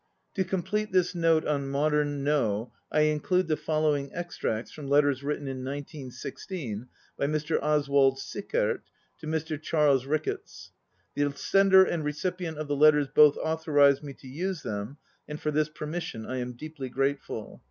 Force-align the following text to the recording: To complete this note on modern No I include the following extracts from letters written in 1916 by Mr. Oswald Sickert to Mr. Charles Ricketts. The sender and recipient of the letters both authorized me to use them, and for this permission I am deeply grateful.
To 0.33 0.43
complete 0.43 0.91
this 0.91 1.13
note 1.13 1.45
on 1.45 1.69
modern 1.69 2.23
No 2.23 2.73
I 2.91 3.01
include 3.01 3.47
the 3.47 3.55
following 3.55 4.11
extracts 4.15 4.71
from 4.71 4.87
letters 4.87 5.21
written 5.23 5.47
in 5.47 5.57
1916 5.57 6.87
by 7.19 7.27
Mr. 7.27 7.61
Oswald 7.61 8.17
Sickert 8.17 8.83
to 9.19 9.27
Mr. 9.27 9.61
Charles 9.61 10.07
Ricketts. 10.07 10.71
The 11.13 11.31
sender 11.35 11.83
and 11.83 12.03
recipient 12.03 12.57
of 12.57 12.67
the 12.67 12.75
letters 12.75 13.09
both 13.13 13.37
authorized 13.37 14.01
me 14.03 14.13
to 14.15 14.27
use 14.27 14.63
them, 14.63 14.97
and 15.27 15.39
for 15.39 15.51
this 15.51 15.69
permission 15.69 16.25
I 16.25 16.37
am 16.37 16.53
deeply 16.53 16.89
grateful. 16.89 17.59